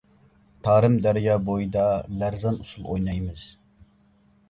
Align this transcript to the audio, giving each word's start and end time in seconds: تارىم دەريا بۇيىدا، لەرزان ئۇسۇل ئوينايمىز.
تارىم 0.67 0.95
دەريا 1.03 1.35
بۇيىدا، 1.51 1.85
لەرزان 2.25 2.61
ئۇسۇل 2.65 2.91
ئوينايمىز. 2.91 3.49